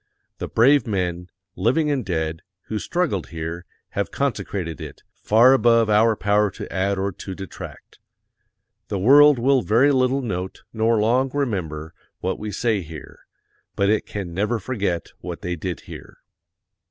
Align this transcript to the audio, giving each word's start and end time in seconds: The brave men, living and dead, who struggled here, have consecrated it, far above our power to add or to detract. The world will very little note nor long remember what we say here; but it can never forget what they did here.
The 0.39 0.47
brave 0.47 0.87
men, 0.87 1.29
living 1.55 1.91
and 1.91 2.03
dead, 2.03 2.41
who 2.63 2.79
struggled 2.79 3.27
here, 3.27 3.65
have 3.89 4.09
consecrated 4.09 4.81
it, 4.81 5.03
far 5.13 5.53
above 5.53 5.91
our 5.91 6.15
power 6.15 6.49
to 6.49 6.73
add 6.73 6.97
or 6.97 7.11
to 7.11 7.35
detract. 7.35 7.99
The 8.87 8.97
world 8.97 9.37
will 9.37 9.61
very 9.61 9.91
little 9.91 10.23
note 10.23 10.63
nor 10.73 10.99
long 10.99 11.29
remember 11.31 11.93
what 12.19 12.39
we 12.39 12.51
say 12.51 12.81
here; 12.81 13.27
but 13.75 13.89
it 13.91 14.07
can 14.07 14.33
never 14.33 14.57
forget 14.57 15.09
what 15.19 15.41
they 15.43 15.55
did 15.55 15.81
here. 15.81 16.17